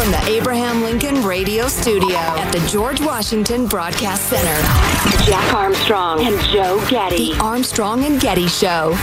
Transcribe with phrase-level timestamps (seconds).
[0.00, 6.40] From the Abraham Lincoln Radio Studio at the George Washington Broadcast Center, Jack Armstrong and
[6.44, 7.34] Joe Getty.
[7.34, 8.94] The Armstrong and Getty Show.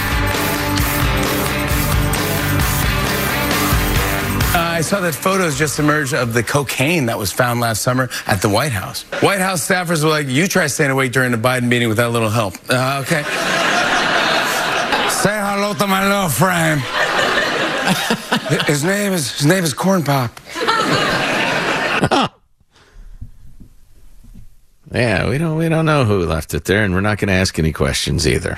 [4.55, 8.09] Uh, I saw that photos just emerged of the cocaine that was found last summer
[8.25, 9.03] at the White House.
[9.21, 12.09] White House staffers were like, "You try staying awake during the Biden meeting with that
[12.09, 13.21] little help." Uh, okay.
[15.11, 16.81] Say hello to my little friend.
[18.65, 20.31] his name is his name is Corn Pop.
[24.91, 27.33] Yeah, we don't we don't know who left it there, and we're not going to
[27.33, 28.57] ask any questions either.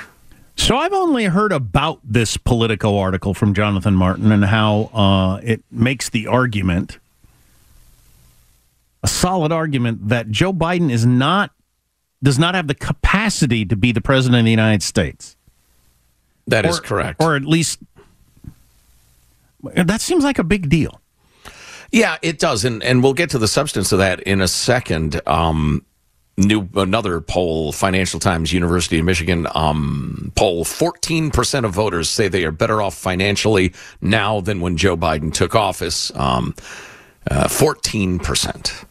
[0.56, 5.64] So I've only heard about this Politico article from Jonathan Martin and how uh, it
[5.72, 7.00] makes the argument,
[9.02, 11.52] a solid argument, that Joe Biden is not
[12.22, 15.36] does not have the capacity to be the president of the United States.
[16.48, 17.22] That is Or- correct.
[17.24, 17.80] or at least
[19.74, 21.00] that seems like a big deal.
[21.92, 25.22] Yeah, it does, and and we'll get to the substance of that in a second.
[25.26, 25.84] Um,
[26.40, 32.28] new another poll, Financial Times, University of Michigan um, poll: fourteen percent of voters say
[32.28, 36.12] they are better off financially now than when Joe Biden took office.
[36.16, 36.56] Um,
[37.50, 38.86] Fourteen percent.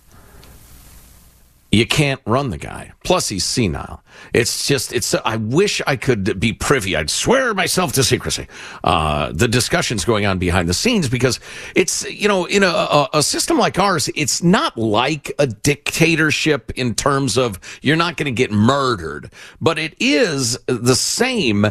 [1.70, 2.92] You can't run the guy.
[3.04, 4.02] Plus, he's senile.
[4.32, 6.96] It's just, it's, I wish I could be privy.
[6.96, 8.46] I'd swear myself to secrecy.
[8.82, 11.40] Uh, the discussions going on behind the scenes because
[11.74, 16.94] it's, you know, in a, a, system like ours, it's not like a dictatorship in
[16.94, 19.30] terms of you're not going to get murdered,
[19.60, 21.66] but it is the same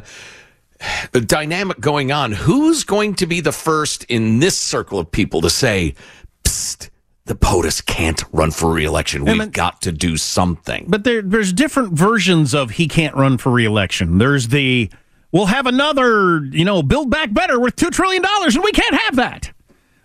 [1.11, 2.33] dynamic going on.
[2.33, 5.95] Who's going to be the first in this circle of people to say,
[6.43, 6.89] Psst,
[7.27, 9.25] the POTUS can't run for reelection.
[9.25, 10.85] We've then- got to do something.
[10.87, 14.17] But there, there's different versions of he can't run for reelection.
[14.17, 14.89] There's the
[15.31, 18.95] we'll have another, you know, build back better with two trillion dollars, and we can't
[18.95, 19.51] have that.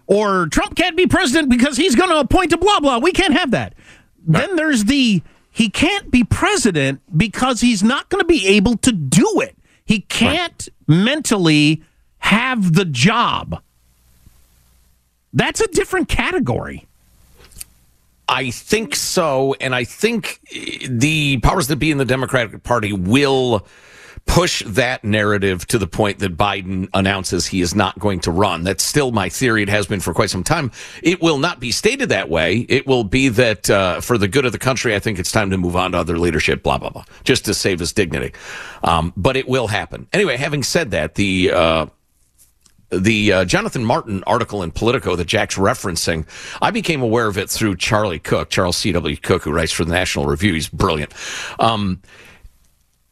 [0.06, 2.98] Or Trump can't be president because he's going to appoint a blah blah.
[2.98, 3.74] We can't have that.
[4.26, 8.92] Then there's the he can't be president because he's not going to be able to
[8.92, 9.56] do it.
[9.84, 11.82] He can't mentally
[12.18, 13.62] have the job.
[15.32, 16.86] That's a different category.
[18.28, 20.40] I think so, and I think
[20.88, 23.66] the powers that be in the Democratic Party will
[24.26, 28.62] push that narrative to the point that Biden announces he is not going to run.
[28.62, 29.62] That's still my theory.
[29.62, 30.70] It has been for quite some time.
[31.02, 32.58] It will not be stated that way.
[32.69, 35.50] It will be that uh, for the good of the country, I think it's time
[35.50, 36.62] to move on to other leadership.
[36.62, 38.32] Blah blah blah, just to save his dignity.
[38.84, 40.36] Um, but it will happen anyway.
[40.36, 41.86] Having said that, the uh,
[42.92, 46.26] the uh, Jonathan Martin article in Politico that Jack's referencing,
[46.60, 49.16] I became aware of it through Charlie Cooke, Charles C.W.
[49.16, 50.54] Cooke, who writes for the National Review.
[50.54, 51.12] He's brilliant.
[51.58, 52.02] Um,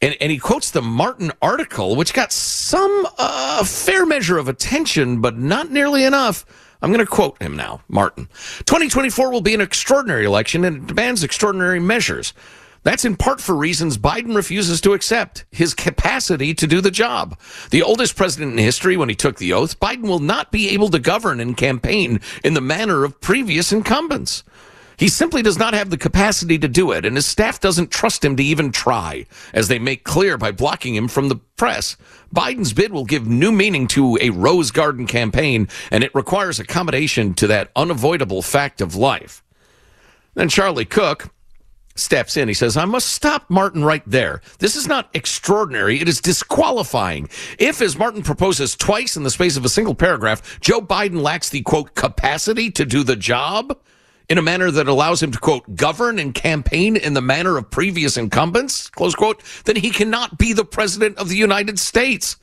[0.01, 5.21] and, and he quotes the Martin article, which got some uh, fair measure of attention,
[5.21, 6.45] but not nearly enough
[6.81, 8.25] I'm going to quote him now, Martin.
[8.65, 12.33] 2024 will be an extraordinary election and it demands extraordinary measures.
[12.83, 17.37] That's in part for reasons Biden refuses to accept his capacity to do the job.
[17.69, 20.89] The oldest president in history, when he took the oath, Biden will not be able
[20.89, 24.43] to govern and campaign in the manner of previous incumbents.
[24.97, 28.23] He simply does not have the capacity to do it, and his staff doesn't trust
[28.23, 31.97] him to even try, as they make clear by blocking him from the press.
[32.33, 37.33] Biden's bid will give new meaning to a Rose Garden campaign, and it requires accommodation
[37.35, 39.43] to that unavoidable fact of life.
[40.35, 41.31] Then Charlie Cooke
[42.01, 42.47] steps in.
[42.47, 44.41] He says, I must stop Martin right there.
[44.59, 45.99] This is not extraordinary.
[45.99, 47.29] It is disqualifying.
[47.59, 51.49] If, as Martin proposes twice in the space of a single paragraph, Joe Biden lacks
[51.49, 53.77] the quote capacity to do the job,
[54.31, 57.69] in a manner that allows him to, quote, govern and campaign in the manner of
[57.69, 62.37] previous incumbents, close quote, then he cannot be the president of the United States.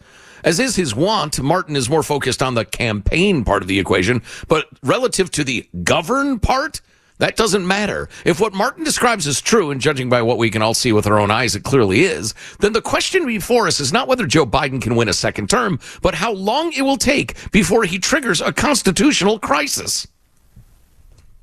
[0.45, 4.23] As is his wont, Martin is more focused on the campaign part of the equation,
[4.49, 6.83] but relative to the govern part,
[7.19, 8.09] that doesn't matter.
[8.25, 11.07] If what Martin describes is true, and judging by what we can all see with
[11.07, 14.47] our own eyes, it clearly is, then the question before us is not whether Joe
[14.47, 18.41] Biden can win a second term, but how long it will take before he triggers
[18.41, 20.07] a constitutional crisis.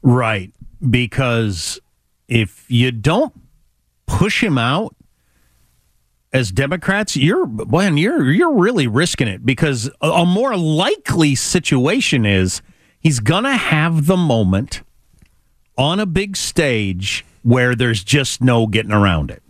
[0.02, 0.54] Right.
[0.88, 1.80] Because
[2.28, 3.34] if you don't
[4.06, 4.96] push him out
[6.32, 12.26] as Democrats, you're man, you're you're really risking it because a, a more likely situation
[12.26, 12.62] is
[13.00, 14.82] he's gonna have the moment
[15.78, 19.42] on a big stage where there's just no getting around it.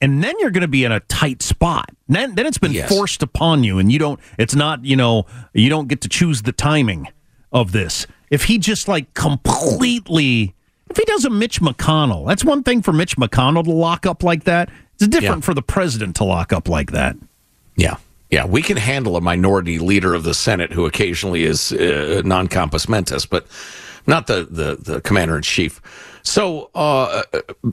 [0.00, 1.90] And then you're going to be in a tight spot.
[2.08, 2.88] Then, then it's been Yes.
[2.88, 4.20] forced upon you, and you don't.
[4.38, 4.84] It's not.
[4.84, 7.08] You know, you don't get to choose the timing
[7.52, 8.06] of this.
[8.30, 10.54] If he just like completely,
[10.88, 14.22] if he does a Mitch McConnell, that's one thing for Mitch McConnell to lock up
[14.22, 14.70] like that.
[15.00, 15.46] It's different Yeah.
[15.46, 17.16] for the president to lock up like that.
[17.76, 17.96] Yeah.
[18.30, 22.46] Yeah, we can handle a minority leader of the Senate who occasionally is uh, non
[22.46, 23.46] compos mentis, but
[24.08, 25.80] not the, the, the commander in chief.
[26.24, 27.70] So, uh, uh,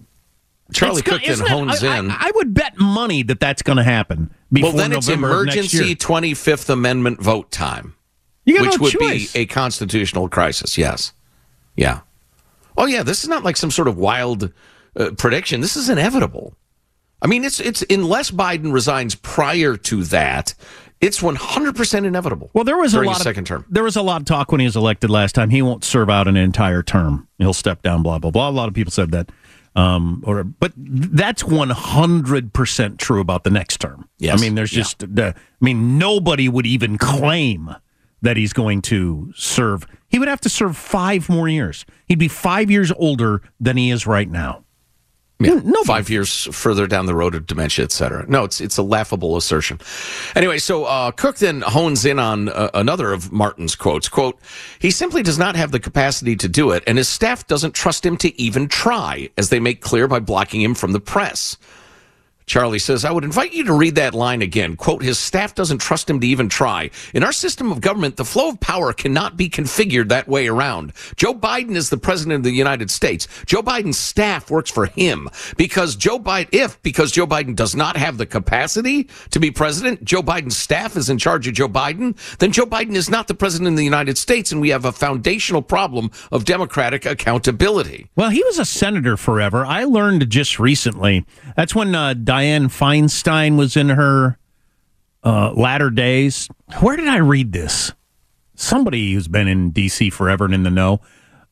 [0.74, 2.12] Charlie It's go- Cooke then isn't it- hones I, in.
[2.12, 5.28] I, I would bet money that that's going to happen before well, then it's November
[5.30, 5.36] year.
[5.42, 7.96] emergency 25th Amendment vote time,
[8.46, 9.34] You got which no would choice.
[9.34, 10.78] be a constitutional crisis.
[10.78, 11.14] Yes.
[11.76, 12.02] Yeah.
[12.78, 13.04] Oh, yeah.
[13.04, 14.52] This is not like some sort of wild
[14.98, 15.62] uh, prediction.
[15.62, 16.56] This is inevitable.
[17.22, 20.54] I mean, it's it's unless Biden resigns prior to that,
[21.02, 22.50] it's 100% inevitable.
[22.54, 23.66] Well, there was a lot of second term.
[23.70, 25.50] There was a lot of talk when he was elected last time.
[25.50, 27.28] He won't serve out an entire term.
[27.38, 28.02] He'll step down.
[28.04, 28.50] Blah blah blah.
[28.50, 29.30] A lot of people said that.
[29.76, 34.08] Um, or but that's one hundred percent true about the next term.
[34.20, 34.40] Yes.
[34.40, 34.84] I mean, there's Yeah.
[34.84, 35.04] just.
[35.04, 37.76] Uh, I mean, nobody would even claim
[38.22, 39.86] that he's going to serve.
[40.08, 41.86] He would have to serve five more years.
[42.08, 44.64] He'd be five years older than he is right now.
[45.38, 48.26] Yeah, No, five years further down the road of dementia, et cetera.
[48.30, 49.82] No, it's it's a laughable assertion.
[50.34, 54.08] Anyway, so uh, Cooke then hones in on uh, another of Martin's quotes.
[54.08, 54.40] "Quote:
[54.80, 58.06] He simply does not have the capacity to do it, and his staff doesn't trust
[58.06, 61.58] him to even try, as they make clear by blocking him from the press."
[62.46, 64.76] Charlie says, I would invite you to read that line again.
[64.76, 66.92] Quote, his staff doesn't trust him to even try.
[67.14, 70.94] In our system of government, the flow of power cannot be configured that way around.
[71.16, 73.28] Joe Biden is the president of the United States.
[73.46, 77.98] Joe Biden's staff works for him because Joe Biden, if because Joe Biden does not
[77.98, 82.16] have the capacity to be president, Joe Biden's staff is in charge of Joe Biden,
[82.38, 84.92] then Joe Biden is not the president of the United States and we have a
[84.92, 88.08] foundational problem of democratic accountability.
[88.16, 89.66] Well, he was a senator forever.
[89.66, 91.26] I learned just recently.
[91.56, 94.38] That's when uh, Dianne Feinstein was in her
[95.24, 96.50] uh, latter days.
[96.82, 97.94] Where did I read this?
[98.56, 100.10] Somebody who's been in D.C.
[100.10, 101.00] forever and in the know.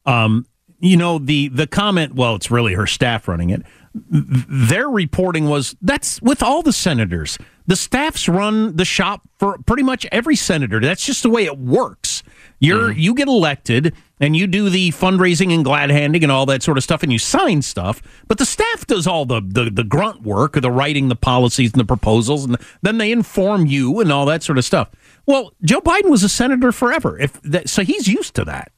[0.06, 0.46] Um,
[0.80, 2.16] you know the the comment.
[2.16, 3.62] Well, it's really her staff running it.
[3.94, 7.38] Their reporting was that's with all the senators.
[7.68, 10.82] The staffs run the shop for pretty much every senator.
[10.82, 12.24] That's just the way it works.
[12.60, 16.63] You're you get elected and you do the fundraising and glad handing and all that
[16.63, 19.84] sort of stuff and you sign stuff, but the staff does all the the, the
[19.84, 24.12] grunt work, the writing the policies and the proposals, and then they inform you and
[24.12, 24.89] all that sort of stuff.
[25.25, 28.72] Well, Joe Biden was a senator forever, if that, so he's used to that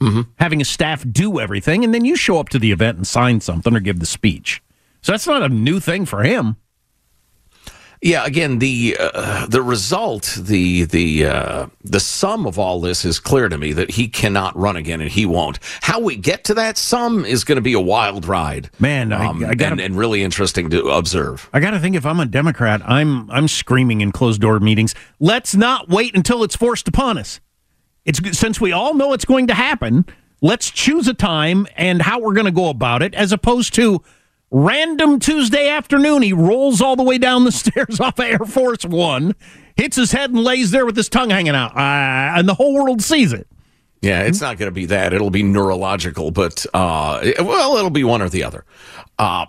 [0.00, 0.22] mm-hmm.
[0.38, 3.40] having a staff do everything, and then you show up to the event and sign
[3.40, 4.62] something or give the speech.
[5.02, 6.56] So that's not a new thing for him.
[8.06, 13.18] Yeah, again, the uh, the result, the the uh, the sum of all this is
[13.18, 15.58] clear to me that he cannot run again, and he won't.
[15.80, 19.30] How we get to that sum is going to be a wild ride, Man, I-
[19.30, 21.48] I gotta- and, and really interesting to observe.
[21.54, 24.94] I got to think if I'm a Democrat, I'm I'm screaming in closed door meetings.
[25.18, 27.40] Let's not wait until it's forced upon us.
[28.04, 30.04] It's since we all know it's going to happen.
[30.42, 34.02] Let's choose a time and how we're going to go about it, as opposed to
[34.54, 36.22] random Tuesday afternoon.
[36.22, 39.34] He rolls all the way down the stairs off of Air Force One,
[39.76, 42.74] hits his head and lays there with his tongue hanging out, uh, and the whole
[42.74, 43.48] world sees it.
[44.00, 45.14] Yeah, it's not going to be that.
[45.14, 48.64] It'll be neurological, but uh, well, it'll be one or the other.
[49.18, 49.46] Uh,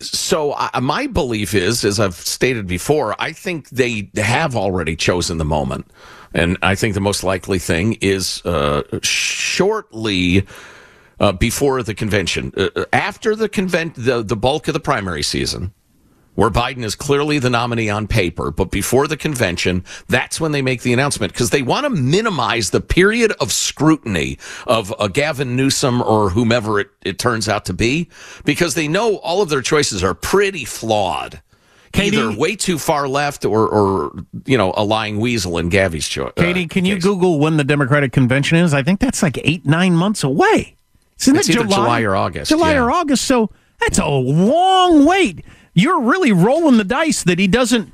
[0.00, 5.38] so uh, my belief is, as I've stated before, I think they have already chosen
[5.38, 5.86] the moment,
[6.34, 10.44] and I think the most likely thing is uh, shortly
[11.20, 15.72] uh, before the convention, uh, after the convent, the the bulk of the primary season
[16.36, 20.62] where Biden is clearly the nominee on paper, but before the convention, that's when they
[20.62, 25.54] make the announcement because they want to minimize the period of scrutiny of a Gavin
[25.54, 28.10] Newsom or whomever it, it turns out to be
[28.44, 31.40] because they know all of their choices are pretty flawed.
[31.92, 34.12] Katie- Either way too far left or, or
[34.44, 36.32] you know, a lying weasel in Gavi's choice.
[36.34, 38.74] Katie, can you Google when the Democratic convention is?
[38.74, 40.78] I think that's like eight, nine months away.
[41.28, 42.82] Isn't It's it either July or August, July yeah.
[42.84, 43.24] or August.
[43.24, 43.50] So
[43.80, 45.44] that's a long wait.
[45.74, 47.92] You're really rolling the dice that he doesn't.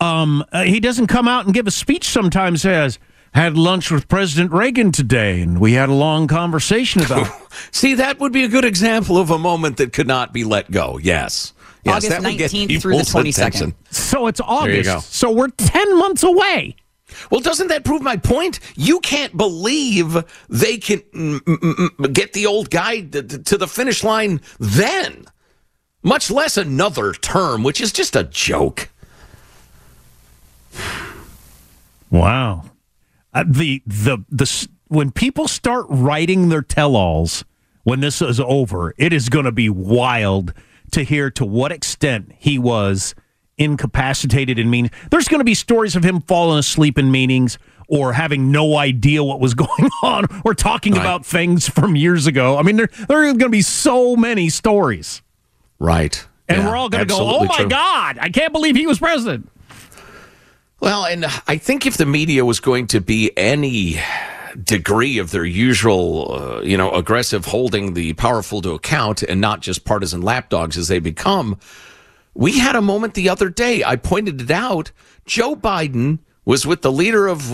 [0.00, 2.08] Um, uh, he doesn't come out and give a speech.
[2.08, 2.98] Sometimes says
[3.34, 7.28] had lunch with President Reagan today, and we had a long conversation about.
[7.70, 10.70] See, that would be a good example of a moment that could not be let
[10.70, 10.98] go.
[11.02, 11.52] Yes.
[11.84, 13.38] Yes, August that would get 19th through the people's 22nd.
[13.38, 13.74] attention.
[13.90, 14.84] so it's you August.
[14.88, 15.00] go.
[15.00, 16.76] So we're ten months away.
[17.30, 18.60] Well, doesn't that prove my point?
[18.76, 24.02] You can't believe they can mm, mm, mm, get the old guy to, the finish
[24.02, 25.26] line then,
[26.02, 28.88] much less another term, which is just a joke.
[32.10, 32.64] Wow.
[33.34, 37.44] Uh, the the the when people start writing their tell-alls
[37.84, 40.52] when this is over, it is going to be wild
[40.90, 43.14] to hear to what extent he was
[43.62, 44.92] incapacitated in meetings.
[45.10, 49.22] There's going to be stories of him falling asleep in meetings or having no idea
[49.24, 51.00] what was going on or talking Right.
[51.00, 52.58] about things from years ago.
[52.58, 55.22] I mean, there, there are going to be so many stories.
[55.78, 56.26] Right.
[56.48, 57.68] And Yeah, we're all going to go, oh my true.
[57.68, 59.48] God, I can't believe he was president.
[60.80, 64.00] Well, and I think if the media was going to be any
[64.64, 69.60] degree of their usual, uh, you know, aggressive holding the powerful to account and not
[69.60, 71.58] just partisan lapdogs as they become,
[72.34, 73.84] we had a moment the other day.
[73.84, 74.90] I pointed it out.
[75.26, 77.52] Joe Biden was with the leader of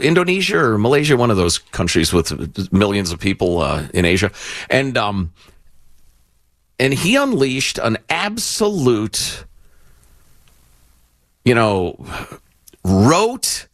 [0.00, 4.30] Indonesia or Malaysia, one of those countries with millions of people uh, in Asia,
[4.68, 5.32] and um,
[6.78, 9.44] and he unleashed an absolute,
[11.44, 12.04] you know,
[12.84, 13.66] rote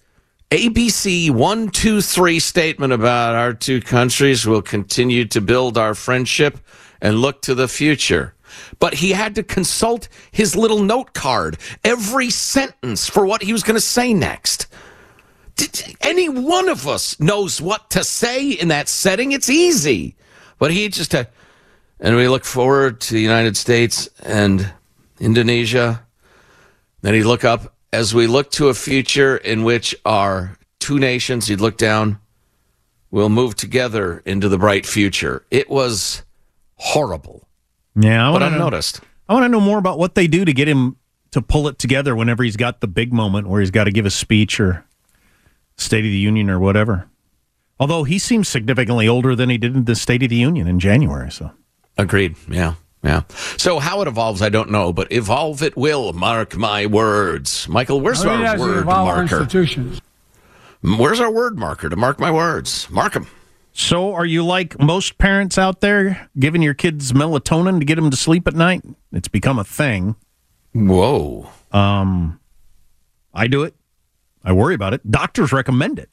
[0.50, 6.58] ABC one two three statement about our two countries will continue to build our friendship
[7.00, 8.34] and look to the future.
[8.78, 13.62] But he had to consult his little note card every sentence for what he was
[13.62, 14.66] going to say next.
[15.56, 19.32] Did, any one of us knows what to say in that setting.
[19.32, 20.16] It's easy.
[20.58, 21.28] But he just had,
[22.00, 24.72] and we look forward to the United States and
[25.20, 26.04] Indonesia.
[27.02, 31.46] Then he'd look up as we look to a future in which our two nations,
[31.46, 32.18] he'd look down,
[33.10, 35.44] will move together into the bright future.
[35.50, 36.24] It was
[36.74, 37.43] horrible,
[37.96, 39.00] Yeah, I but wanna know- unnoticed.
[39.28, 40.96] I want to know more about what they do to get him
[41.30, 44.04] to pull it together whenever he's got the big moment where he's got to give
[44.04, 44.84] a speech or
[45.78, 47.08] State of the Union or whatever.
[47.80, 50.78] Although he seems significantly older than he did in the State of the Union in
[50.78, 51.30] January.
[51.32, 51.52] So
[51.96, 52.36] Agreed.
[52.50, 52.74] Yeah.
[53.02, 53.22] Yeah.
[53.56, 56.12] So how it evolves, I don't know, but evolve it will.
[56.12, 57.66] Mark my words.
[57.68, 59.22] Michael, where's our word marker?
[59.22, 60.00] institutions.
[60.82, 62.88] Where's our word marker to mark my words?
[62.90, 63.26] Mark them.
[63.76, 68.08] So are you like most parents out there giving your kids melatonin to get them
[68.08, 68.82] to sleep at night?
[69.12, 70.14] It's become a thing.
[70.72, 71.48] Whoa.
[71.72, 72.38] Um
[73.34, 73.74] I do it.
[74.44, 75.10] I worry about it.
[75.10, 76.08] Doctors recommend it.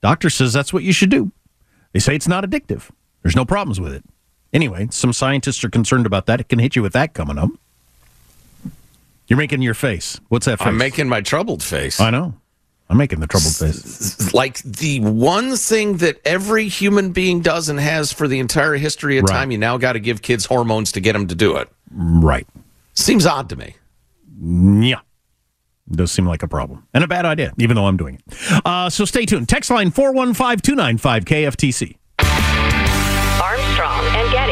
[0.00, 1.30] Doctor says that's what you should do.
[1.92, 2.90] They say it's not addictive.
[3.22, 4.02] There's no problems with it.
[4.52, 6.40] Anyway, some scientists are concerned about that.
[6.40, 7.50] It can hit you with that coming up.
[9.28, 10.20] You're making your face.
[10.28, 10.66] What's that face?
[10.68, 12.00] I'm making my troubled face.
[12.00, 12.34] I know.
[12.92, 14.34] I'm making the troubled face.
[14.34, 19.16] like the one thing that every human being does and has for the entire history
[19.16, 19.32] of Right.
[19.34, 21.70] time, you now got to give kids hormones to get them to do it.
[21.90, 22.46] Right.
[22.92, 23.76] Seems odd to me.
[24.86, 25.00] Yeah.
[25.90, 28.62] Does seem like a problem and a bad idea, even though I'm doing it.
[28.64, 29.48] Uh, so stay tuned.
[29.48, 31.96] Text line 415 295 KFTC.
[33.42, 34.51] Armstrong and Getty.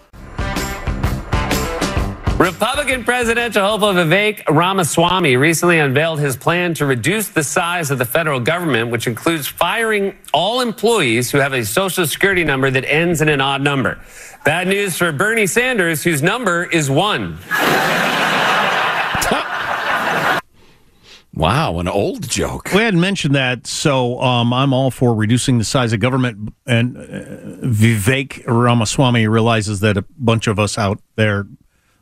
[2.41, 8.05] Republican presidential hopeful Vivek Ramaswamy recently unveiled his plan to reduce the size of the
[8.05, 13.21] federal government, which includes firing all employees who have a social security number that ends
[13.21, 14.01] in an odd number.
[14.43, 17.37] Bad news for Bernie Sanders, whose number is one.
[21.33, 22.73] Wow, an old joke.
[22.73, 26.53] We hadn't mentioned that, so um, I'm all for reducing the size of government.
[26.67, 27.01] And uh,
[27.65, 31.47] Vivek Ramaswamy realizes that a bunch of us out there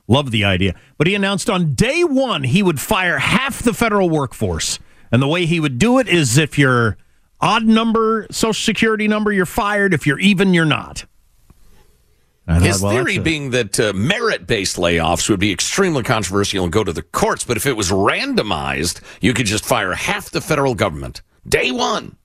[0.09, 0.75] love the idea.
[0.97, 4.77] But he announced on day one he would fire half the federal workforce.
[5.11, 6.97] And the way he would do it is if you're
[7.39, 9.93] odd number social security number, you're fired.
[9.93, 11.05] If you're even, you're not.
[12.47, 16.63] I His well, theory a- being that uh, merit based layoffs would be extremely controversial
[16.63, 20.31] and go to the courts, but if it was randomized, you could just fire half
[20.31, 22.15] the federal government day one.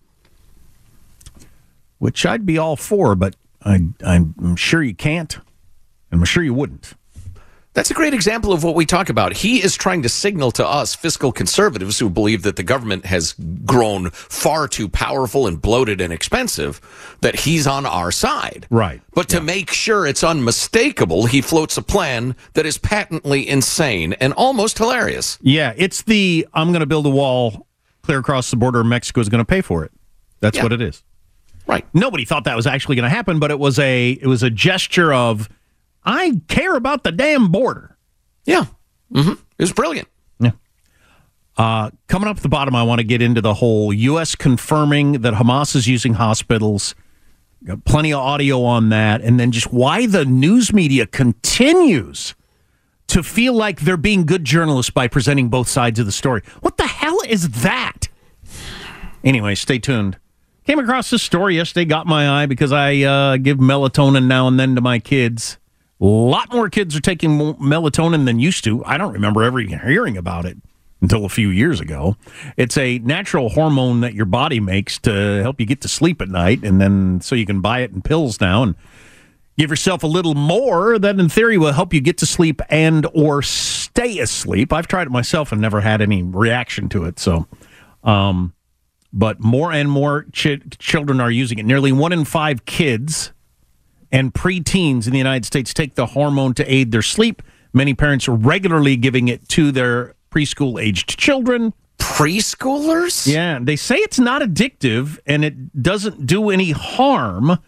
[1.98, 5.38] which I'd be all for, but I, I'm sure you can't.
[6.12, 6.94] I'm sure you wouldn't.
[7.74, 9.32] That's a great example of what we talk about.
[9.32, 13.34] He is trying to signal to us fiscal conservatives who believe that the government has
[13.64, 16.80] grown far too powerful and bloated and expensive
[17.20, 18.68] that he's on our side.
[18.70, 19.02] Right.
[19.12, 24.32] But to make sure it's unmistakable, he floats a plan that is patently insane and
[24.34, 25.36] almost hilarious.
[25.42, 27.66] Yeah, it's the I'm going to build a wall
[28.02, 28.84] clear across the border.
[28.84, 29.90] Mexico is going to pay for it.
[30.38, 30.62] That's Yeah.
[30.62, 31.02] what it is.
[31.66, 31.84] Right.
[31.92, 34.50] Nobody thought that was actually going to happen, but it was a it was a
[34.50, 35.48] gesture of
[36.04, 37.96] I care about the damn border.
[38.44, 38.66] Yeah.
[39.12, 40.08] hmm It was brilliant.
[40.38, 40.52] Yeah.
[41.56, 44.34] Uh, coming up at the bottom, I want to get into the whole U.S.
[44.34, 46.94] confirming that Hamas is using hospitals.
[47.64, 52.34] Got plenty of audio on that, and then just why the news media continues
[53.06, 56.42] to feel like they're being good journalists by presenting both sides of the story.
[56.60, 58.08] What the hell is that?
[59.22, 60.18] Anyway, stay tuned.
[60.66, 64.58] Came across this story yesterday, got my eye because I uh, give melatonin now and
[64.58, 65.58] then to my kids.
[66.04, 68.84] A lot more kids are taking melatonin than used to.
[68.84, 70.58] I don't remember ever even hearing about it
[71.00, 72.18] until a few years ago.
[72.58, 76.28] It's a natural hormone that your body makes to help you get to sleep at
[76.28, 78.74] night, and then so you can buy it in pills now and
[79.56, 83.06] give yourself a little more that in theory will help you get to sleep and
[83.14, 87.46] or stay asleep i've tried it myself and never had any reaction to it so
[88.02, 88.52] um,
[89.12, 93.32] but more and more ch- children are using it nearly one in five kids
[94.14, 98.26] and preteens in the united states take the hormone to aid their sleep many parents
[98.28, 103.26] are regularly giving it to their preschool aged children Preschoolers?
[103.26, 107.58] yeah, they say it's not addictive and it doesn't do any harm.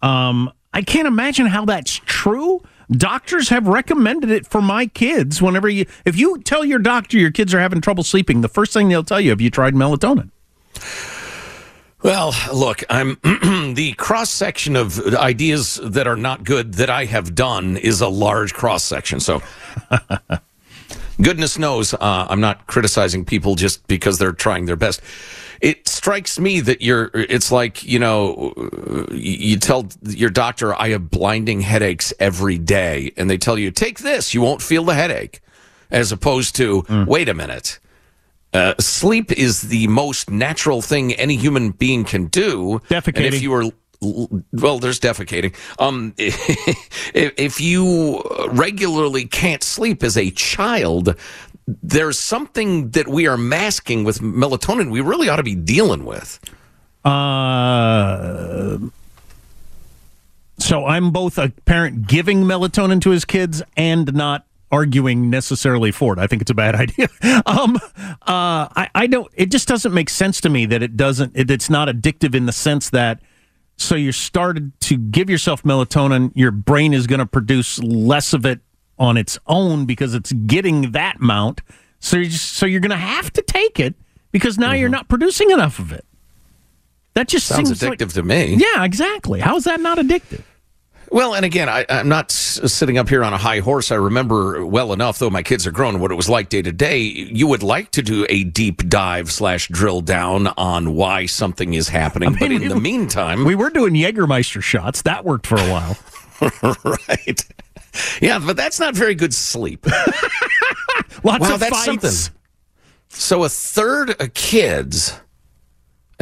[0.00, 2.62] Um, I can't imagine how that's true.
[2.90, 5.42] Doctors have recommended it for my kids.
[5.42, 8.72] Whenever you, if you tell your doctor your kids are having trouble sleeping, the first
[8.72, 10.30] thing they'll tell you, have you tried melatonin?
[12.02, 13.16] Well, look, I'm
[13.74, 18.08] the cross section of ideas that are not good that I have done is a
[18.08, 19.20] large cross section.
[19.20, 19.40] So,
[21.22, 25.00] goodness knows, uh, I'm not criticizing people just because they're trying their best.
[25.60, 27.12] It strikes me that you're.
[27.14, 28.52] It's like you know,
[29.12, 34.00] you tell your doctor I have blinding headaches every day, and they tell you take
[34.00, 35.40] this, you won't feel the headache,
[35.88, 37.78] as opposed to wait a minute.
[38.52, 42.80] Uh, sleep is the most natural thing any human being can do.
[42.88, 43.16] Defecating.
[43.16, 43.70] And if you were
[44.52, 45.54] well, there's defecating.
[45.78, 51.14] Um, if, if you regularly can't sleep as a child,
[51.66, 54.90] there's something that we are masking with melatonin.
[54.90, 56.40] We really ought to be dealing with.
[57.04, 58.78] Uh,
[60.58, 66.14] so I'm both a parent giving melatonin to his kids and not arguing necessarily for
[66.14, 66.18] it.
[66.18, 67.08] I think it's a bad idea.
[67.46, 69.30] um, uh, I, I don't.
[69.34, 71.32] It just doesn't make sense to me that it doesn't.
[71.36, 73.20] It, it's not addictive in the sense that
[73.76, 76.32] So you started to give yourself melatonin.
[76.34, 78.60] Your brain is going to produce less of it
[78.98, 81.60] on its own because it's getting that amount.
[82.00, 83.94] So you're just, so you're going to have to take it
[84.32, 86.04] because now you're not producing enough of it.
[87.14, 88.54] That just Sounds seems like- addictive to me.
[88.54, 89.40] Yeah, exactly.
[89.40, 90.42] How is that not addictive?
[91.12, 93.92] Well, and again, I, I'm not sitting up here on a high horse.
[93.92, 96.72] I remember well enough, though my kids are grown, what it was like day to
[96.72, 97.00] day.
[97.00, 101.88] You would like to do a deep dive slash drill down on why something is
[101.88, 105.02] happening, but in the meantime, we were doing Jägermeister shots.
[105.02, 105.98] That worked for a while.
[106.84, 107.46] right?
[108.22, 109.84] Yeah, but that's not very good sleep.
[111.24, 111.84] Lots wow, of that's fights.
[111.84, 112.36] something.
[113.10, 115.20] So a third of kids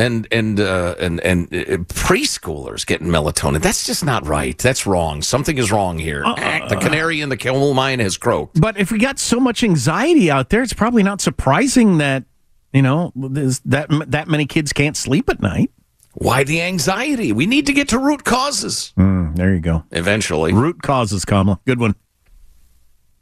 [0.01, 3.61] and and uh, and and uh, preschoolers getting melatonin.
[3.63, 4.57] That's just not right.
[4.59, 5.23] That's wrong.
[5.23, 6.25] Something is wrong here.
[6.25, 8.61] Uh, the canary in the coal mine has croaked.
[8.61, 12.25] But if we got so much anxiety out there, it's probably not surprising that
[12.73, 15.71] you know that that many kids can't sleep at night.
[16.15, 17.31] Why the anxiety?
[17.33, 19.85] We need to get to root causes Mm, there you go.
[19.93, 20.53] eventually.
[20.53, 21.61] Root causes, Kamala.
[21.67, 21.95] Good one.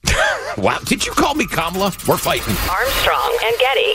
[0.57, 1.93] Wow, did you call me Kamala?
[2.09, 2.57] We're fighting.
[2.69, 3.95] Armstrong and Getty.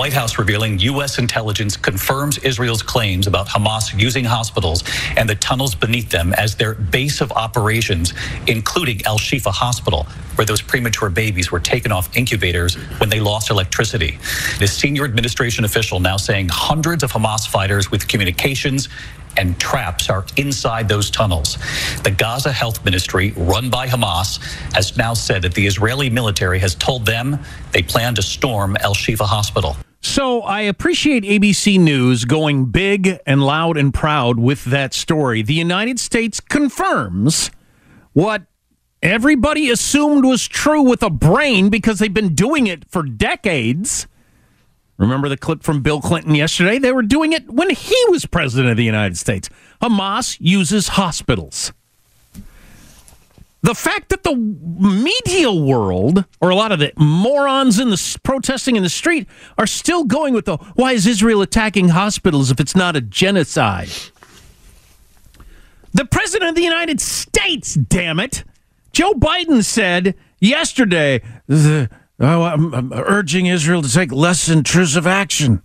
[0.00, 1.18] White House revealing U.S.
[1.18, 4.82] intelligence confirms Israel's claims about Hamas using hospitals
[5.18, 8.14] and the tunnels beneath them as their base of operations,
[8.46, 10.04] including Al Shifa Hospital,
[10.36, 14.18] where those premature babies were taken off incubators when they lost electricity.
[14.58, 18.88] This senior administration official now saying hundreds of Hamas fighters with communications
[19.36, 21.58] and traps are inside those tunnels.
[22.04, 24.38] The Gaza Health Ministry, run by Hamas,
[24.72, 27.38] has now said that the Israeli military has told them
[27.72, 29.76] they plan to storm Al Shifa Hospital.
[30.02, 35.42] So I appreciate ABC News going big and loud and proud with that story.
[35.42, 37.50] The United States confirms
[38.12, 38.44] what
[39.02, 44.06] everybody assumed was true with a brain because they've been doing it for decades.
[44.96, 46.78] Remember the clip from Bill Clinton yesterday?
[46.78, 49.48] They were doing it when he was president of the United States.
[49.82, 51.72] Hamas uses hospitals.
[53.62, 58.76] The fact that the media world, or a lot of the morons in the protesting
[58.76, 62.74] in the street, are still going with the why is Israel attacking hospitals if it's
[62.74, 63.90] not a genocide?
[65.92, 68.44] The president of the United States, damn it,
[68.92, 71.20] Joe Biden said yesterday,
[71.50, 71.88] oh,
[72.20, 75.62] I'm, I'm urging Israel to take less intrusive action,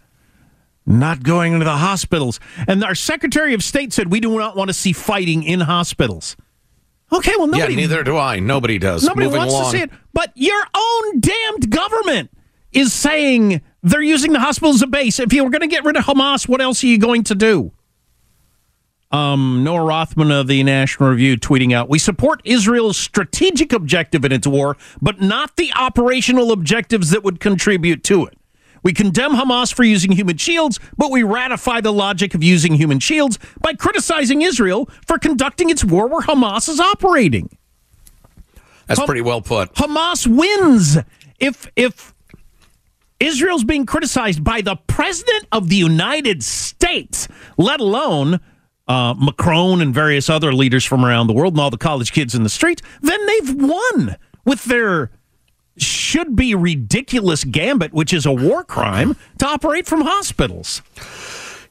[0.85, 2.41] not going into the hospitals.
[2.67, 6.35] And our Secretary of State said we do not want to see fighting in hospitals.
[7.11, 7.73] Okay, well, nobody.
[7.73, 8.39] yeah, neither do I.
[8.39, 9.03] Nobody does.
[9.03, 9.71] Nobody Moving wants along.
[9.71, 9.91] to see it.
[10.13, 12.31] But your own damned government
[12.71, 15.19] is saying they're using the hospital as a base.
[15.19, 17.35] If you were going to get rid of Hamas, what else are you going to
[17.35, 17.71] do?
[19.11, 24.31] Um, Noah Rothman of the National Review tweeting out, We support Israel's strategic objective in
[24.31, 28.37] its war, but not the operational objectives that would contribute to it.
[28.85, 32.99] We condemn Hamas for using human shields, but we ratify the logic of using human
[32.99, 37.57] shields by criticizing Israel for conducting its war where Hamas is operating.
[38.85, 39.73] That's pretty well put.
[39.73, 40.99] Hamas wins
[41.39, 42.13] if if
[43.19, 48.39] Israel's being criticized by the president of the United States, let alone
[48.87, 52.35] uh, Macron and various other leaders from around the world and all the college kids
[52.35, 55.09] in the streets, then they've won with their
[55.77, 60.81] should be ridiculous gambit, which is a war crime, to operate from hospitals.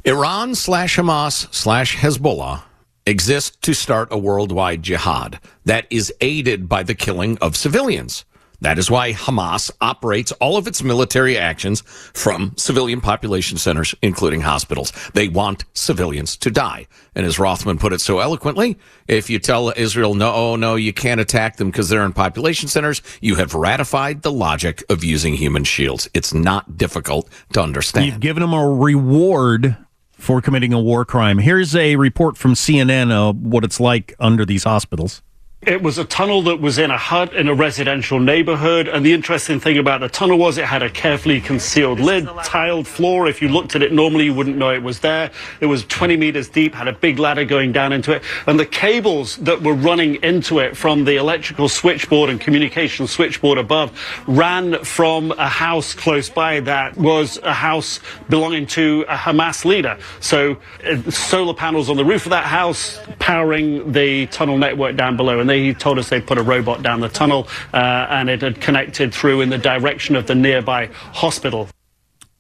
[0.04, 2.62] Iran slash Hamas slash Hezbollah
[3.06, 8.24] exist to start a worldwide jihad that is aided by the killing of civilians.
[8.64, 14.40] That is why Hamas operates all of its military actions from civilian population centers, including
[14.40, 14.90] hospitals.
[15.12, 16.87] They want civilians to die.
[17.14, 20.94] And as Rothman put it so eloquently, if you tell Israel, no, oh, no, you
[20.94, 25.35] can't attack them because they're in population centers, you have ratified the logic of using
[25.35, 26.09] human shields.
[26.14, 28.07] It's not difficult to understand.
[28.07, 29.77] You've given them a reward
[30.12, 31.37] for committing a war crime.
[31.37, 35.20] Here's a report from CNN of what it's like under these hospitals.
[35.66, 38.87] It was a tunnel that was in a hut in a residential neighborhood.
[38.87, 42.87] And the interesting thing about the tunnel was it had a carefully concealed lid, tiled
[42.87, 43.29] floor.
[43.29, 45.31] If you looked at it normally, you wouldn't know it was there.
[45.61, 48.22] It was 20 meters deep, had a big ladder going down into it.
[48.46, 53.57] And the cables that were running into it from the electrical switchboard and communication switchboard
[53.57, 59.64] above ran from a house close by that was a house belonging to a Hamas
[59.64, 59.96] leader.
[60.20, 65.16] So uh, solar panels on the roof of that house powering the tunnel network down
[65.16, 65.40] below.
[65.40, 67.76] And they told us they'd put a robot down the tunnel uh,
[68.10, 71.68] and it had connected through in the direction of the nearby hospital.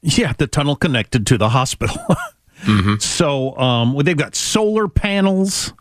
[0.02, 1.96] Yeah, the tunnel connected to the hospital.
[2.98, 5.74] So um, well, they've got solar panels.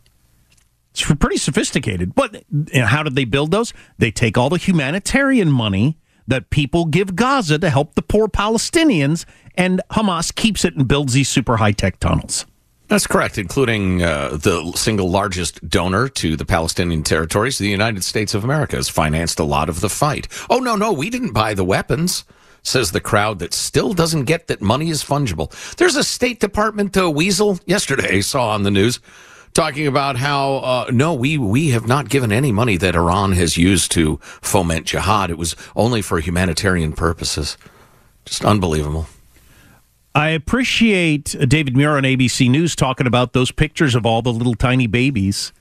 [0.92, 2.14] It's pretty sophisticated.
[2.14, 3.74] But you know, how did they build those?
[4.00, 9.26] They take all the humanitarian money that people give Gaza to help the poor Palestinians,
[9.56, 12.46] and Hamas keeps it and builds these super high tech tunnels.
[12.94, 17.58] That's correct, including uh, the single largest donor to the Palestinian territories.
[17.58, 20.28] The United States of America has financed a lot of the fight.
[20.48, 22.24] Oh, no, no, we didn't buy the weapons,
[22.62, 25.50] says the crowd that still doesn't get that money is fungible.
[25.78, 29.00] There's a State Department uh, weasel yesterday, saw on the news,
[29.56, 33.58] talking about how, uh, no, we, we have not given any money that Iran has
[33.58, 35.32] used to foment jihad.
[35.32, 37.58] It was only for humanitarian purposes.
[38.26, 39.08] Just unbelievable.
[40.16, 44.32] I appreciate uh, David Muir on ABC News talking about those pictures of all the
[44.34, 45.52] little tiny babies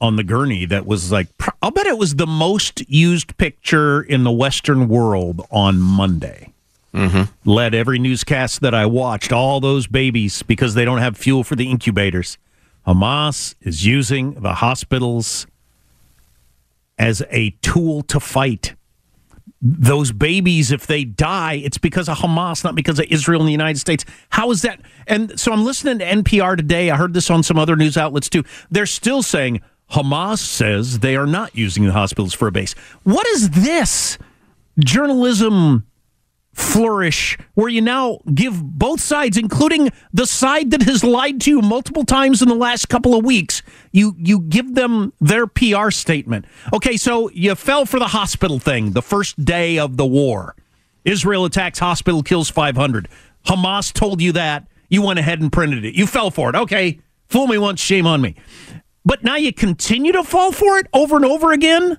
[0.00, 0.64] on the gurney.
[0.64, 1.28] That was like
[1.62, 6.52] I'll bet it was the most used picture in the Western world on Monday.
[6.94, 7.48] Mm-hmm.
[7.48, 11.54] Led every newscast that I watched, all those babies, because they don't have fuel for
[11.54, 12.38] the incubators.
[12.86, 15.46] Hamas is using the hospitals
[16.98, 18.74] as a tool to fight
[19.60, 23.52] those babies, if they die, it's because of Hamas, not because of Israel and the
[23.52, 24.04] United States.
[24.30, 24.80] How is that?
[25.06, 26.90] And so I'm listening to NPR today.
[26.90, 28.44] I heard this on some other news outlets too.
[28.70, 32.74] They're still saying Hamas says they are not using the hospitals for a base.
[33.02, 34.16] What is this
[34.78, 35.87] journalism
[36.58, 41.62] flourish where you now give both sides, including the side that has lied to you
[41.62, 46.44] multiple times in the last couple of weeks, you you give them their PR statement.
[46.72, 50.56] Okay, so you fell for the hospital thing the first day of the war.
[51.04, 53.08] Israel attacks hospital, kills 500.
[53.46, 54.66] Hamas told you that.
[54.90, 55.94] You went ahead and printed it.
[55.94, 56.56] You fell for it.
[56.56, 58.34] Okay, fool me once, shame on me.
[59.04, 61.98] But now you continue to fall for it over and over again?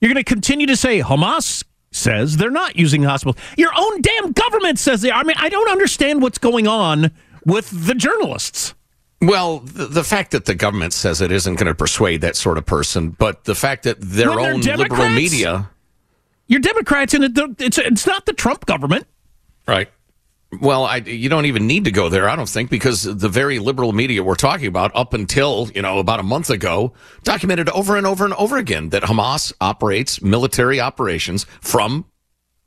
[0.00, 3.36] You're going to continue to say Hamas says they're not using hospitals.
[3.56, 5.20] Your own damn government says they are.
[5.20, 7.10] I mean, I don't understand what's going on
[7.44, 8.74] with the journalists.
[9.22, 12.56] Well, the, the fact that the government says it isn't going to persuade that sort
[12.56, 15.68] of person, but the fact that their When own liberal media,
[16.46, 19.06] You're Democrats, and it, it's it's not the Trump government.
[19.66, 19.88] right?
[20.60, 23.60] Well, I, you don't even need to go there, I don't think, because the very
[23.60, 27.96] liberal media we're talking about, up until you know about a month ago, documented over
[27.96, 32.04] and over and over again that Hamas operates military operations from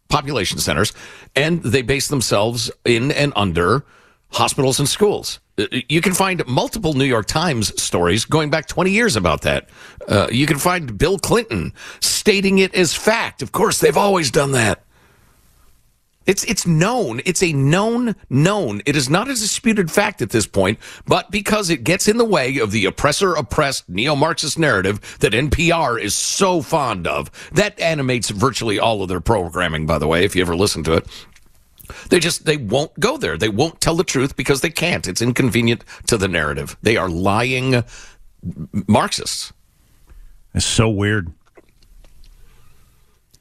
[0.07, 0.93] population centers,
[1.35, 3.83] and they base themselves in and under
[4.29, 5.39] hospitals and schools.
[5.57, 9.69] Uh, You can find multiple New York Times stories going back 20 years about that.
[10.07, 13.41] Uh, you can find Bill Clinton stating it as fact.
[13.41, 14.82] Of course, they've always done that.
[16.25, 17.21] It's it's known.
[17.25, 18.81] It's a known known.
[18.85, 22.25] It is not a disputed fact at this point, but because it gets in the
[22.25, 28.29] way of the oppressor oppressed neo-Marxist narrative that NPR is so fond of, that animates
[28.29, 29.85] virtually all of their programming.
[29.85, 31.07] By the way, if you ever listen to it,
[32.09, 33.37] they just they won't go there.
[33.37, 35.07] They won't tell the truth because they can't.
[35.07, 36.77] It's inconvenient to the narrative.
[36.81, 37.83] They are lying
[38.87, 39.51] Marxists.
[40.53, 41.31] It's so weird.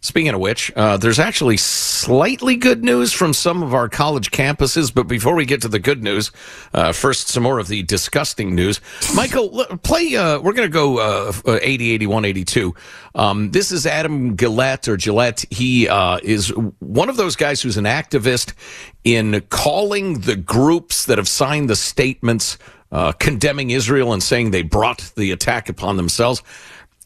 [0.04, 4.92] Speaking of which, uh, there's actually slightly good news from some of our college campuses.
[4.92, 6.32] But before we get to the good news,
[6.74, 8.80] uh, first some more of the disgusting news.
[9.14, 10.16] Michael, play.
[10.16, 12.74] Uh, we're going to go uh, uh, 80, 81, 82.
[13.14, 15.44] Um, this is Adam Guillette or Gillette.
[15.50, 16.48] He uh, is
[16.80, 18.54] one of those guys who's an activist
[19.04, 22.58] in calling the groups that have signed the statements
[22.90, 26.42] uh, condemning Israel and saying they brought the attack upon themselves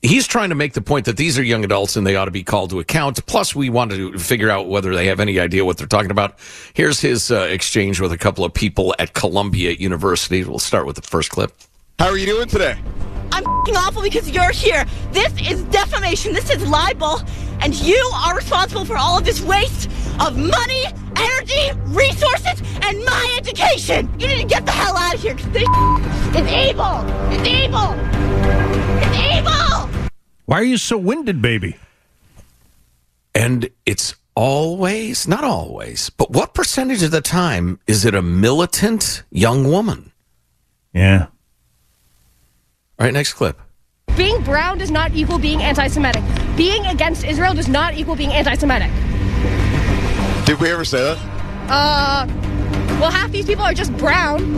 [0.02, 2.30] he's trying to make the point that these are young adults and they ought to
[2.30, 3.24] be called to account.
[3.26, 6.38] Plus, we want to figure out whether they have any idea what they're talking about.
[6.74, 10.44] Here's his uh, exchange with a couple of people at Columbia University.
[10.44, 11.52] We'll start with the first clip.
[11.98, 12.76] How are you doing today?
[13.32, 14.84] I'm fing awful because you're here.
[15.12, 16.32] This is defamation.
[16.32, 17.20] This is libel.
[17.60, 20.84] And you are responsible for all of this waste of money,
[21.16, 24.08] energy, resources, and my education.
[24.18, 25.62] You need to get the hell out of here because this
[26.36, 27.02] is evil.
[27.32, 27.94] It's evil.
[28.98, 29.15] It's
[29.46, 30.08] evil.
[30.46, 31.76] Why are you so winded, baby?
[33.34, 39.22] And it's always, not always, but what percentage of the time is it a militant
[39.30, 40.12] young woman?
[40.92, 41.26] Yeah.
[42.98, 43.60] All right, next clip.
[44.16, 46.22] Being brown does not equal being anti Semitic.
[46.56, 48.90] Being against Israel does not equal being anti Semitic.
[50.46, 51.18] Did we ever say that?
[51.68, 52.26] Uh,
[53.00, 54.54] well, half these people are just brown.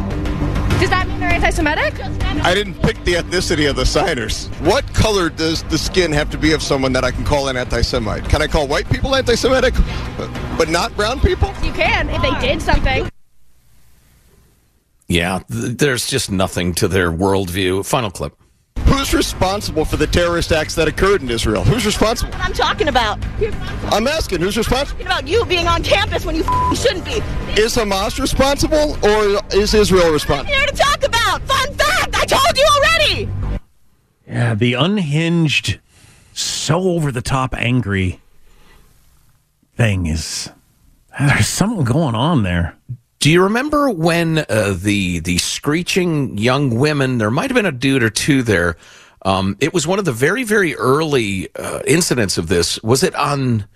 [0.80, 1.94] Does that mean they're anti Semitic?
[2.44, 4.46] I didn't pick the ethnicity of the signers.
[4.60, 7.56] What color does the skin have to be of someone that I can call an
[7.56, 8.28] anti Semite?
[8.28, 9.74] Can I call white people anti Semitic,
[10.56, 11.48] but not brown people?
[11.64, 13.08] You can if they did something.
[15.08, 17.84] Yeah, th- there's just nothing to their worldview.
[17.84, 18.36] Final clip.
[18.88, 21.62] Who's responsible for the terrorist acts that occurred in Israel?
[21.62, 22.32] Who's responsible?
[22.32, 23.18] What I'm talking about.
[23.92, 24.98] I'm asking, who's responsible?
[25.04, 26.42] Talking about you being on campus when you
[26.74, 27.22] shouldn't be.
[27.60, 30.52] Is Hamas responsible or is Israel responsible?
[30.52, 31.42] Here to talk about.
[31.42, 32.14] Fun fact.
[32.14, 33.28] I told you already.
[34.26, 35.80] Yeah, the unhinged,
[36.32, 38.20] so over the top angry
[39.76, 40.50] thing is.
[41.18, 42.76] There's something going on there.
[43.20, 47.18] Do you remember when uh, the the screeching young women?
[47.18, 48.76] There might have been a dude or two there.
[49.22, 52.80] Um, it was one of the very very early uh, incidents of this.
[52.82, 53.66] Was it on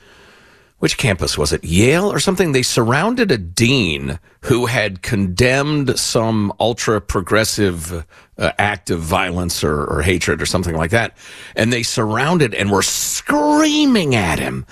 [0.78, 1.64] which campus was it?
[1.64, 2.52] Yale or something?
[2.52, 8.04] They surrounded a dean who had condemned some ultra progressive
[8.38, 11.16] uh, act of violence or, or hatred or something like that,
[11.56, 14.66] and they surrounded and were screaming at him.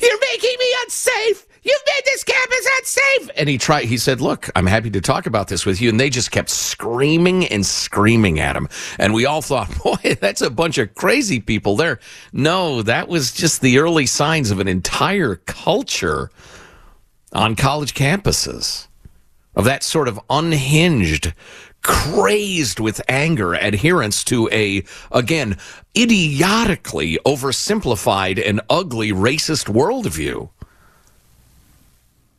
[0.00, 1.47] You're making me unsafe.
[1.68, 3.30] You've made this campus unsafe.
[3.36, 5.90] And he tried, he said, Look, I'm happy to talk about this with you.
[5.90, 8.68] And they just kept screaming and screaming at him.
[8.98, 12.00] And we all thought, Boy, that's a bunch of crazy people there.
[12.32, 16.30] No, that was just the early signs of an entire culture
[17.34, 18.88] on college campuses
[19.54, 21.34] of that sort of unhinged,
[21.82, 25.58] crazed with anger adherence to a, again,
[25.94, 30.48] idiotically oversimplified and ugly racist worldview.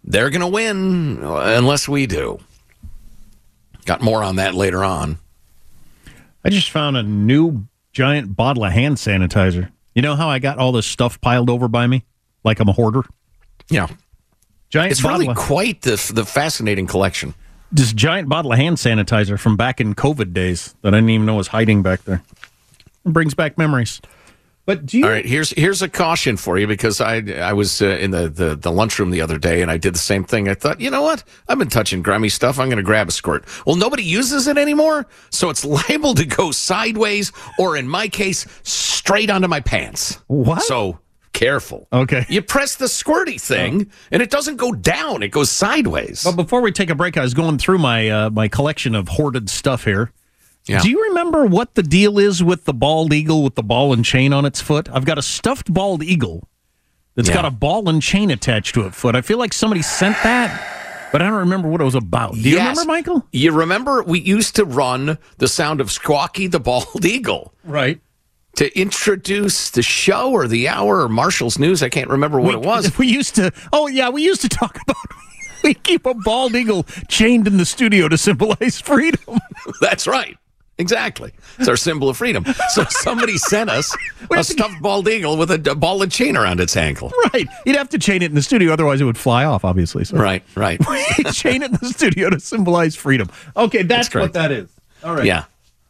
[0.03, 2.39] They're going to win unless we do.
[3.85, 5.17] Got more on that later on.
[6.43, 9.71] I just found a new giant bottle of hand sanitizer.
[9.93, 12.03] You know how I got all this stuff piled over by me?
[12.43, 13.01] Like I'm a hoarder?
[13.69, 13.87] Yeah.
[14.69, 17.33] Giant It's really of- quite the, the fascinating collection.
[17.71, 21.25] this giant bottle of hand sanitizer from back in COVID days that I didn't even
[21.25, 22.21] know was hiding back there.
[23.05, 23.99] It brings back memories.
[24.69, 25.05] But do you?
[25.05, 28.29] All right, here's here's a caution for you because I I was uh, in the,
[28.29, 30.47] the the lunchroom the other day and I did the same thing.
[30.47, 31.23] I thought, you know what?
[31.47, 32.59] I've been touching grimy stuff.
[32.59, 33.45] I'm going to grab a squirt.
[33.65, 38.45] Well, nobody uses it anymore, so it's liable to go sideways or, in my case,
[38.61, 40.19] straight onto my pants.
[40.27, 40.61] What?
[40.61, 40.99] So
[41.33, 41.87] careful.
[41.91, 42.27] Okay.
[42.29, 46.23] You press the squirty thing, and it doesn't go down; it goes sideways.
[46.23, 49.07] But before we take a break, I was going through my uh, my collection of
[49.07, 50.11] hoarded stuff here.
[50.69, 50.81] Yeah.
[50.81, 54.05] Do you remember what the deal is with the bald eagle with the ball and
[54.05, 54.87] chain on its foot?
[54.93, 56.47] I've got a stuffed bald eagle
[57.15, 57.35] that's Yeah.
[57.35, 59.15] got a ball and chain attached to its foot.
[59.15, 62.33] I feel like somebody sent that, but I don't remember what it was about.
[62.35, 62.77] Do you Yes.
[62.77, 63.27] remember, Michael?
[63.31, 67.53] You remember we used to run the sound of Squawky the Bald Eagle.
[67.65, 67.99] Right.
[68.55, 71.81] To introduce the show or the hour or Marshall's News.
[71.81, 72.95] I can't remember what we, it was.
[72.97, 73.51] We used to.
[73.73, 74.97] Oh yeah, we used to talk about.
[75.63, 79.39] We keep a bald eagle chained in the studio to symbolize freedom.
[79.81, 80.37] That's right.
[80.79, 81.31] Exactly.
[81.59, 82.45] It's our symbol of freedom.
[82.69, 83.95] So somebody sent us
[84.31, 87.11] a stuffed bald eagle with a, a ball and chain around its ankle.
[87.33, 87.47] Right.
[87.65, 90.05] You'd have to chain it in the studio, otherwise it would fly off, obviously.
[90.05, 90.17] So.
[90.17, 90.79] Right, right.
[91.33, 93.29] chain it in the studio to symbolize freedom.
[93.55, 94.69] Okay, that's, That's what that is.
[95.03, 95.25] All right.
[95.25, 95.45] Yeah.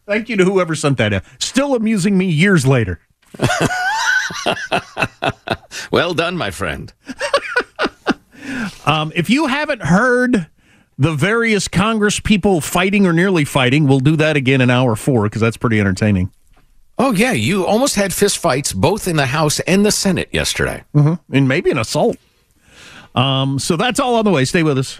[0.06, 1.22] Thank you to whoever sent that in.
[1.40, 3.00] Still amusing me years later.
[5.92, 6.92] Well done, my friend.
[8.86, 10.48] Um, if you haven't heard
[11.00, 15.24] the various Congress people fighting or nearly fighting, we'll do that again in hour four
[15.24, 16.30] because that's pretty entertaining.
[16.98, 17.32] Oh, yeah.
[17.32, 20.84] You almost had fist fights both in the House and the Senate yesterday.
[20.94, 21.34] Mm-hmm.
[21.34, 22.18] And maybe an assault.
[23.16, 24.44] Um, so that's all on the way.
[24.44, 25.00] Stay with us.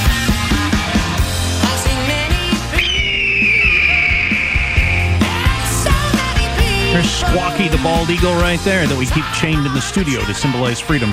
[6.91, 10.33] There's Squawky the bald eagle right there that we keep chained in the studio to
[10.33, 11.11] symbolize freedom.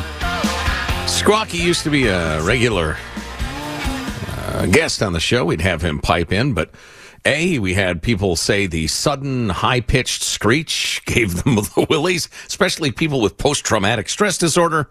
[1.07, 2.97] Squawky used to be a regular
[4.27, 5.45] uh, guest on the show.
[5.45, 6.73] We'd have him pipe in, but
[7.25, 12.91] A, we had people say the sudden high pitched screech gave them the willies, especially
[12.91, 14.91] people with post traumatic stress disorder.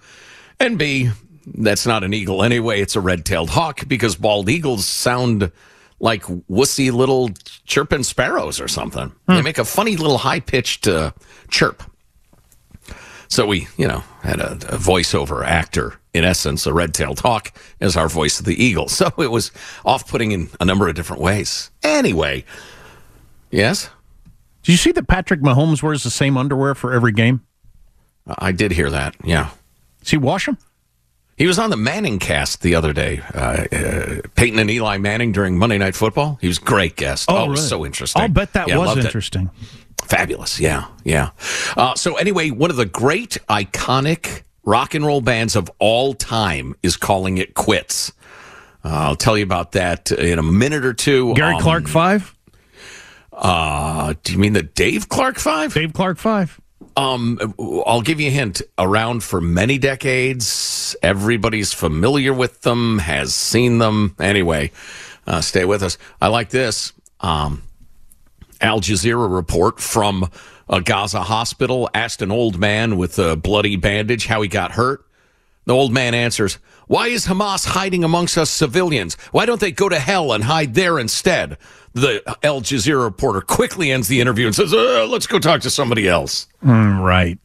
[0.58, 1.12] And B,
[1.46, 5.52] that's not an eagle anyway, it's a red tailed hawk because bald eagles sound
[6.00, 7.32] like wussy little
[7.68, 9.11] chirping sparrows or something.
[9.28, 11.11] They make a funny little high pitched uh,
[11.51, 11.84] chirp.
[13.30, 17.51] So we, you know, had a, a voiceover actor, in essence, a red-tailed hawk,
[17.82, 18.88] as our voice of the eagle.
[18.97, 19.51] So it was
[19.86, 21.70] off-putting in a number of different ways.
[21.84, 22.45] Anyway,
[23.51, 23.89] yes.
[24.63, 27.41] Did you see that Patrick Mahomes wears the same underwear for every game?
[28.26, 29.15] I did hear that.
[29.24, 29.49] Yeah.
[29.99, 30.57] Does he wash them?
[31.38, 33.22] He was on the Manning cast the other day.
[33.34, 36.40] Uh, uh, Peyton and Eli Manning during Monday Night Football.
[36.42, 37.26] He was a great guest.
[37.30, 38.22] Oh, it was so interesting.
[38.24, 39.06] I'll bet that Yeah, was loved it.
[39.06, 39.52] interesting.
[40.04, 40.60] Fabulous.
[40.60, 41.30] Yeah, yeah.
[41.76, 46.76] Uh, so anyway, one of the great iconic rock and roll bands of all time
[46.82, 48.12] is calling it quits.
[48.84, 51.34] Uh, I'll tell you about that in a minute or two.
[51.36, 52.34] Gary Um, Clark Five.
[53.32, 55.74] Uh, do you mean the Dave Clark Five?
[55.74, 56.60] Dave Clark Five.
[56.98, 57.54] Um,
[57.86, 58.64] I'll give you a hint.
[58.78, 64.16] Around for many decades, everybody's familiar with them, has seen them.
[64.20, 64.72] Anyway,
[65.28, 66.00] uh, stay with us.
[66.20, 66.93] I like this.
[67.22, 67.62] Um,
[68.60, 70.30] Al Jazeera report from
[70.68, 75.06] a Gaza hospital asked an old man with a bloody bandage how he got hurt.
[75.66, 76.58] The old man answers,
[76.88, 79.16] Why is Hamas hiding amongst us civilians?
[79.32, 81.58] Why don't they go to hell and hide there instead?
[81.94, 85.70] The Al Jazeera reporter quickly ends the interview and says, uh, Let's go talk to
[85.70, 86.48] somebody else.
[86.64, 87.40] Mm, right.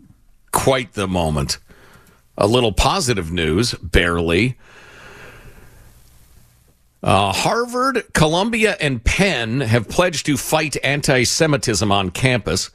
[0.53, 1.59] Quite the moment.
[2.39, 4.57] A little positive news, barely.
[7.03, 12.71] Uh, Harvard, Columbia, and Penn have pledged to fight anti Semitism on campus.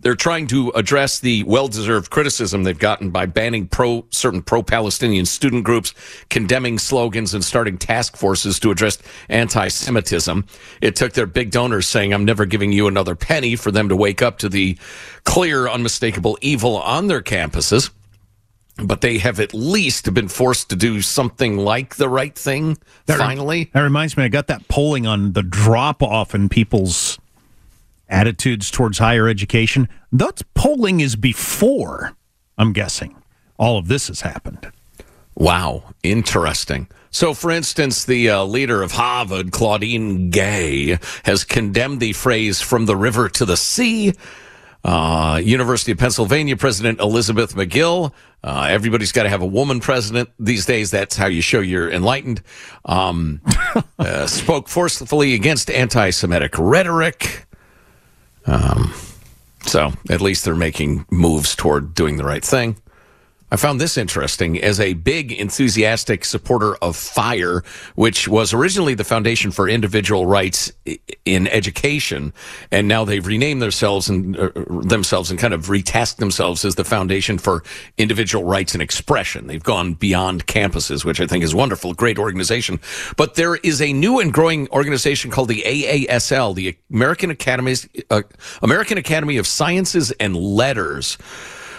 [0.00, 5.64] They're trying to address the well-deserved criticism they've gotten by banning pro certain pro-Palestinian student
[5.64, 5.94] groups,
[6.30, 10.44] condemning slogans, and starting task forces to address anti-Semitism.
[10.80, 13.96] It took their big donors saying, "I'm never giving you another penny," for them to
[13.96, 14.76] wake up to the
[15.24, 17.90] clear, unmistakable evil on their campuses.
[18.78, 22.76] But they have at least been forced to do something like the right thing.
[23.06, 24.24] That finally, that reminds me.
[24.24, 27.18] I got that polling on the drop off in people's
[28.08, 29.88] attitudes towards higher education.
[30.12, 32.16] That polling is before,
[32.58, 33.22] I'm guessing,
[33.58, 34.70] all of this has happened.
[35.34, 36.88] Wow, interesting.
[37.10, 42.86] So, for instance, the uh, leader of Harvard, Claudine Gay, has condemned the phrase from
[42.86, 44.12] the river to the sea.
[44.84, 48.12] Uh, University of Pennsylvania President Elizabeth Magill.
[48.44, 50.92] Uh, everybody's got to have a woman president these days.
[50.92, 52.42] That's how you show you're enlightened.
[52.84, 53.40] Um,
[53.98, 57.45] uh, spoke forcefully against anti Semitic rhetoric.
[58.46, 58.92] Um,
[59.62, 62.76] so at least they're making moves toward doing the right thing.
[63.48, 67.62] I found this interesting as a big enthusiastic supporter of FIRE,
[67.94, 70.72] which was originally the Foundation for Individual Rights
[71.24, 72.32] in Education,
[72.72, 74.50] and now they've renamed themselves and uh,
[74.82, 77.62] themselves and kind of retasked themselves as the Foundation for
[77.98, 79.46] Individual Rights and Expression.
[79.46, 82.80] They've gone beyond campuses, which I think is wonderful, great organization.
[83.16, 88.22] But there is a new and growing organization called the AASL, the American Academies, uh,
[88.60, 91.16] American Academy of Sciences and Letters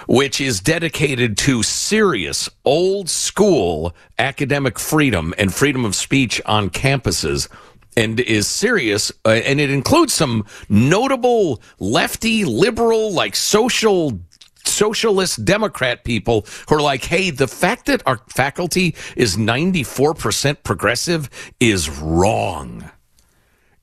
[0.08, 7.48] which is dedicated to serious, old school academic freedom and freedom of speech on campuses
[7.96, 14.20] and is serious uh, and it includes some notable lefty liberal like social
[14.64, 21.30] socialist democrat people who are like hey the fact that our faculty is 94% progressive
[21.60, 22.90] is wrong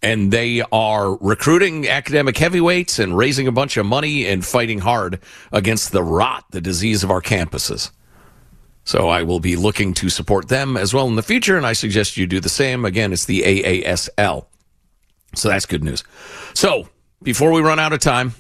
[0.05, 5.19] and they are recruiting academic heavyweights and raising a bunch of money and fighting hard
[5.51, 7.91] against the rot, the disease of our campuses.
[8.85, 11.73] So I will be looking to support them as well in the future, and I
[11.73, 12.85] suggest you do the same.
[12.85, 14.45] Again, it's the AASL.
[15.35, 16.05] So that's good news.
[16.53, 16.87] So
[17.23, 18.35] before we run out of time,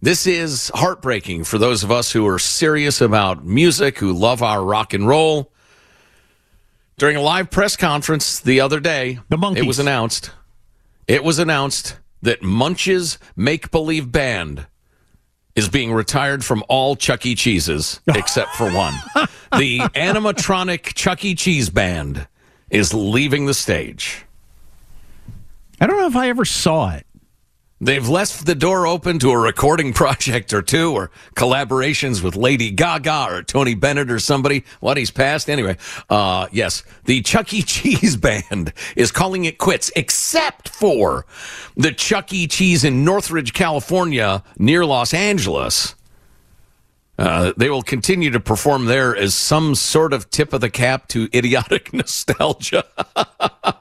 [0.00, 4.64] this is heartbreaking for those of us who are serious about music, who love our
[4.64, 5.52] rock and roll.
[6.96, 9.58] During a live press conference the other day, the Monkees.
[9.58, 10.30] it was announced
[11.08, 14.66] it was announced that Munch's Make Believe Band
[15.54, 17.34] is being retired from all Chuck E.
[17.34, 18.94] Cheese's except for one.
[19.58, 21.34] the animatronic Chuck E.
[21.34, 22.26] Cheese Band
[22.70, 24.24] is leaving the stage.
[25.80, 27.05] I don't know if I ever saw it.
[27.78, 32.70] They've left the door open to a recording project or two or collaborations with Lady
[32.70, 34.64] Gaga or Tony Bennett or somebody.
[34.80, 35.50] What he's passed.
[35.50, 35.76] Anyway,
[36.08, 37.62] uh, yes, the Chuck E.
[37.62, 41.26] Cheese band is calling it quits, except for
[41.76, 42.46] the Chuck E.
[42.46, 45.94] Cheese in Northridge, California, near Los Angeles.
[47.18, 51.08] Uh, they will continue to perform there as some sort of tip of the cap
[51.08, 52.84] to idiotic nostalgia.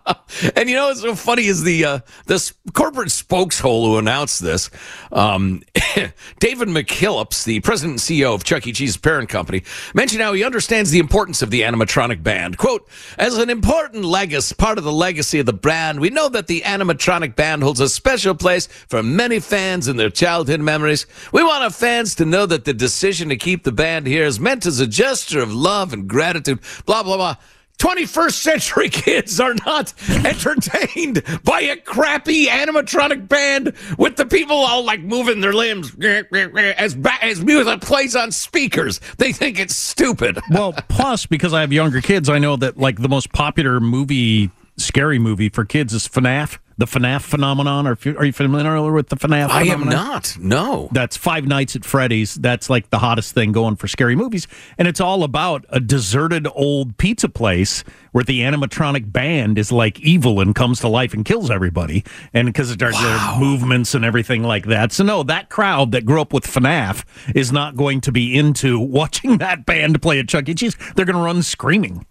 [0.55, 4.69] and you know what's so funny is the uh, this corporate spokeshole who announced this,
[5.11, 5.61] um,
[6.39, 8.71] David McKillips, the president and CEO of Chuck E.
[8.71, 12.57] Cheese's parent company, mentioned how he understands the importance of the animatronic band.
[12.57, 12.87] "Quote:
[13.17, 16.61] As an important legacy, part of the legacy of the brand, we know that the
[16.61, 21.05] animatronic band holds a special place for many fans in their childhood memories.
[21.31, 24.39] We want our fans to know that the decision." to keep the band here is
[24.39, 26.59] meant as a gesture of love and gratitude.
[26.85, 27.35] Blah, blah, blah.
[27.78, 34.84] 21st century kids are not entertained by a crappy animatronic band with the people all
[34.84, 38.99] like moving their limbs as as music plays on speakers.
[39.17, 40.39] They think it's stupid.
[40.51, 44.51] well, plus because I have younger kids, I know that like the most popular movie,
[44.78, 47.88] scary movie for kids is FNAF the FNAF phenomenon.
[47.88, 49.49] Are, are you familiar with the FNAF?
[49.49, 49.93] I phenomenon?
[49.93, 50.38] am not.
[50.39, 50.89] No.
[50.91, 52.36] That's Five Nights at Freddy's.
[52.36, 54.47] That's like the hottest thing going for scary movies,
[54.78, 59.99] and it's all about a deserted old pizza place where the animatronic band is like
[59.99, 62.03] evil and comes to life and kills everybody,
[62.34, 63.38] and because it starts wow.
[63.38, 64.91] their movements and everything like that.
[64.91, 67.03] So no, that crowd that grew up with FNAF
[67.34, 70.53] is not going to be into watching that band play at Chuck E.
[70.53, 70.76] Cheese.
[70.95, 72.05] They're going to run screaming.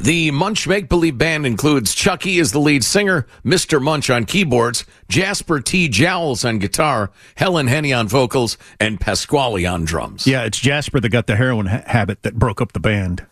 [0.00, 3.82] The Munch Make Believe Band includes Chucky as the lead singer, Mr.
[3.82, 5.88] Munch on keyboards, Jasper T.
[5.88, 10.26] Jowls on guitar, Helen Henny on vocals, and Pasquale on drums.
[10.26, 13.26] Yeah, it's Jasper that got the heroin ha- habit that broke up the band.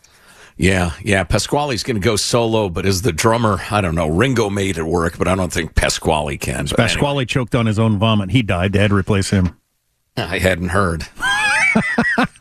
[0.57, 1.25] Yeah, yeah.
[1.25, 4.09] Pasquale's going to go solo, but as the drummer, I don't know.
[4.09, 6.67] Ringo made it work, but I don't think Pasquale can.
[6.67, 7.25] Pasquale anyway.
[7.25, 8.31] choked on his own vomit.
[8.31, 8.73] He died.
[8.73, 9.57] They had to replace him.
[10.17, 11.07] I hadn't heard.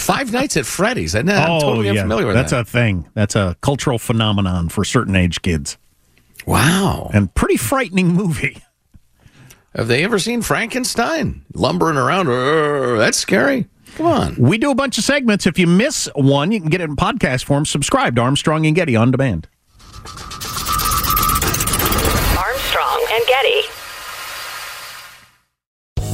[0.00, 1.14] Five Nights at Freddy's.
[1.14, 1.92] I'm oh, totally yeah.
[1.92, 2.62] unfamiliar with That's that.
[2.62, 3.08] a thing.
[3.14, 5.78] That's a cultural phenomenon for certain age kids.
[6.46, 7.10] Wow.
[7.12, 8.62] And pretty frightening movie.
[9.74, 12.26] Have they ever seen Frankenstein lumbering around?
[12.26, 13.68] Urgh, that's scary.
[13.94, 14.36] Come on.
[14.36, 15.46] We do a bunch of segments.
[15.46, 17.66] If you miss one, you can get it in podcast form.
[17.66, 19.48] Subscribe to Armstrong and Getty on demand.
[22.36, 23.79] Armstrong and Getty.